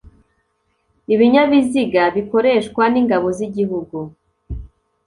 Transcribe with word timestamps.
ibinyabiziga 1.13 2.03
bikoreshwa 2.15 2.83
n’ 2.93 2.95
Ingabo 3.01 3.27
z’Igihugu 3.37 3.97